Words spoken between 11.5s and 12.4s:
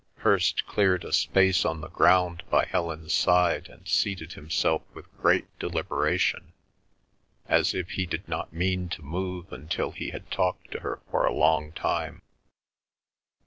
time.